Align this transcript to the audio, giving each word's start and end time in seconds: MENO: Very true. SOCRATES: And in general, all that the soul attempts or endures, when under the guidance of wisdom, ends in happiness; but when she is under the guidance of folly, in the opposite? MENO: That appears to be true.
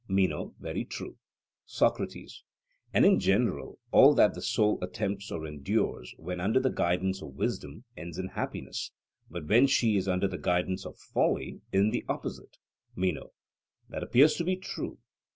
MENO: 0.07 0.55
Very 0.59 0.83
true. 0.83 1.17
SOCRATES: 1.67 2.43
And 2.91 3.05
in 3.05 3.19
general, 3.19 3.77
all 3.91 4.15
that 4.15 4.33
the 4.33 4.41
soul 4.41 4.79
attempts 4.83 5.29
or 5.29 5.45
endures, 5.45 6.15
when 6.17 6.39
under 6.41 6.59
the 6.59 6.71
guidance 6.71 7.21
of 7.21 7.35
wisdom, 7.35 7.83
ends 7.95 8.17
in 8.17 8.29
happiness; 8.29 8.91
but 9.29 9.45
when 9.45 9.67
she 9.67 9.97
is 9.97 10.07
under 10.07 10.27
the 10.27 10.39
guidance 10.39 10.87
of 10.87 10.97
folly, 10.97 11.61
in 11.71 11.91
the 11.91 12.03
opposite? 12.09 12.57
MENO: 12.95 13.29
That 13.89 14.01
appears 14.01 14.33
to 14.37 14.43
be 14.43 14.55
true. 14.55 14.97